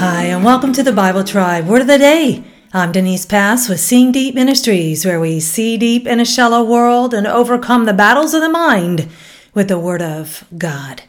[0.00, 2.42] Hi, and welcome to the Bible Tribe Word of the Day.
[2.72, 7.12] I'm Denise Pass with Seeing Deep Ministries, where we see deep in a shallow world
[7.12, 9.10] and overcome the battles of the mind
[9.52, 11.02] with the Word of God.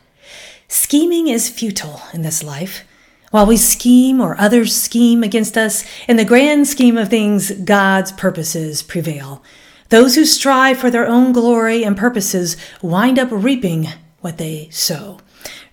[0.68, 2.84] Scheming is futile in this life.
[3.30, 8.12] While we scheme or others scheme against us, in the grand scheme of things, God's
[8.12, 9.42] purposes prevail.
[9.88, 13.88] Those who strive for their own glory and purposes wind up reaping
[14.20, 15.22] what they sow.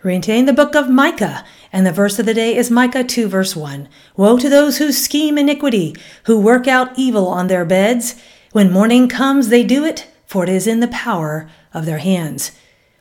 [0.04, 3.54] Retain the book of Micah, and the verse of the day is Micah 2, verse
[3.54, 3.88] 1.
[4.16, 5.94] Woe to those who scheme iniquity,
[6.24, 8.14] who work out evil on their beds.
[8.52, 12.52] When morning comes, they do it, for it is in the power of their hands.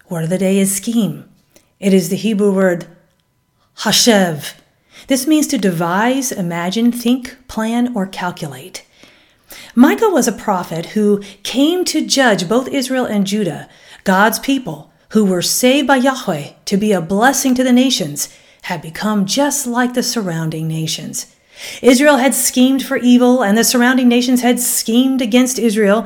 [0.10, 1.30] Word of the day is scheme.
[1.80, 2.88] It is the Hebrew word
[3.80, 4.56] hashev.
[5.08, 8.86] This means to devise, imagine, think, plan, or calculate.
[9.76, 13.70] Micah was a prophet who came to judge both Israel and Judah,
[14.04, 18.28] God's people, who were saved by Yahweh to be a blessing to the nations
[18.68, 21.34] had become just like the surrounding nations.
[21.82, 26.06] Israel had schemed for evil, and the surrounding nations had schemed against Israel,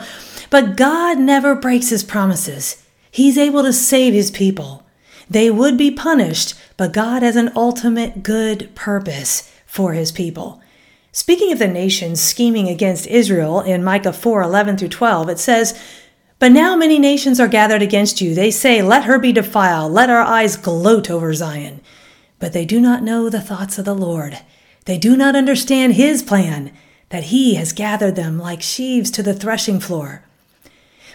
[0.51, 2.83] but God never breaks his promises.
[3.09, 4.83] He's able to save his people.
[5.27, 10.61] They would be punished, but God has an ultimate good purpose for his people.
[11.11, 15.81] Speaking of the nations scheming against Israel in Micah 4 11 through 12, it says,
[16.37, 18.35] But now many nations are gathered against you.
[18.35, 21.81] They say, Let her be defiled, let our eyes gloat over Zion
[22.41, 24.39] but they do not know the thoughts of the Lord.
[24.85, 26.73] They do not understand his plan,
[27.09, 30.25] that he has gathered them like sheaves to the threshing floor.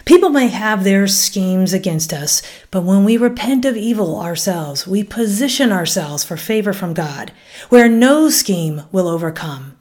[0.05, 5.03] People may have their schemes against us, but when we repent of evil ourselves, we
[5.03, 7.33] position ourselves for favor from God,
[7.67, 9.77] where no scheme will overcome.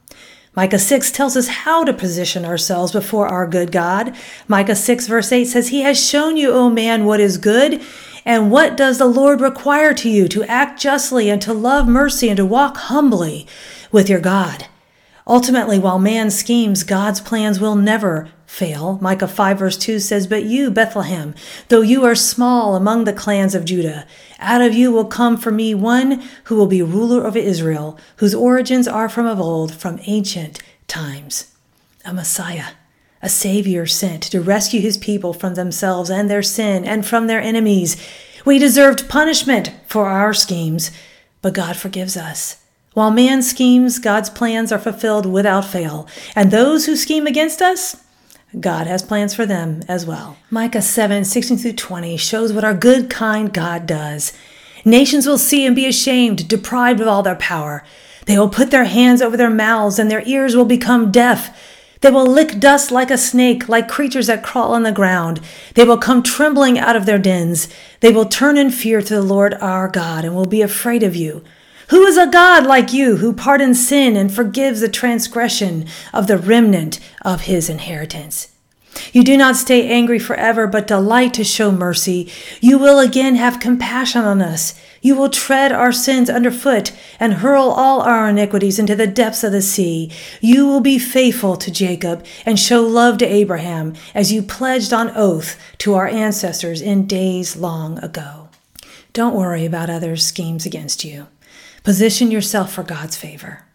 [0.57, 4.17] Micah 6 tells us how to position ourselves before our good God.
[4.49, 7.81] Micah 6 verse 8 says, He has shown you, O man, what is good,
[8.27, 10.27] and what does the Lord require to you?
[10.29, 13.47] To act justly and to love mercy and to walk humbly
[13.93, 14.67] with your God.
[15.29, 18.99] Ultimately, while man schemes, God's plans will never fail.
[19.01, 21.37] Micah 5 verse 2 says, But you, Bethlehem,
[21.69, 24.07] though you are small among the clans of Judah,
[24.41, 28.35] out of you will come for me one who will be ruler over Israel, whose
[28.35, 31.53] origins are from of old, from ancient times.
[32.05, 32.71] A Messiah
[33.27, 37.41] a Savior sent to rescue his people from themselves and their sin and from their
[37.41, 37.97] enemies.
[38.45, 40.93] We deserved punishment for our schemes,
[41.43, 42.63] but God forgives us.
[42.95, 47.97] While man schemes, God's plans are fulfilled without fail, and those who scheme against us,
[48.61, 50.37] God has plans for them as well.
[50.49, 54.35] Micah 7 16 through 20 shows what our good, kind God does.
[54.85, 57.83] Nations will see and be ashamed, deprived of all their power.
[58.27, 61.76] They will put their hands over their mouths, and their ears will become deaf.
[62.01, 65.41] They will lick dust like a snake, like creatures that crawl on the ground.
[65.75, 67.69] They will come trembling out of their dens.
[68.01, 71.17] They will turn in fear to the Lord our God and will be afraid of
[71.17, 71.43] you.
[71.89, 76.37] Who is a God like you who pardons sin and forgives the transgression of the
[76.37, 78.49] remnant of his inheritance?
[79.13, 82.31] You do not stay angry forever, but delight to show mercy.
[82.61, 84.79] You will again have compassion on us.
[85.03, 89.53] You will tread our sins underfoot and hurl all our iniquities into the depths of
[89.53, 90.11] the sea.
[90.41, 95.11] You will be faithful to Jacob and show love to Abraham as you pledged on
[95.17, 98.49] oath to our ancestors in days long ago.
[99.13, 101.27] Don't worry about others' schemes against you.
[101.85, 103.66] Position yourself for God's favor.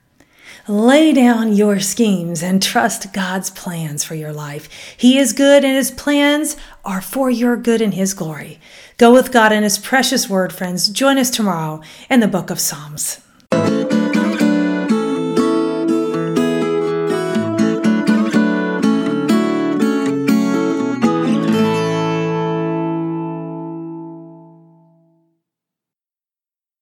[0.68, 4.70] Lay down your schemes and trust God's plans for your life.
[4.96, 6.56] He is good and his plans
[6.86, 8.60] are for your good and his glory.
[8.98, 10.90] Go with God and his precious word, friends.
[10.90, 13.22] Join us tomorrow in the book of Psalms.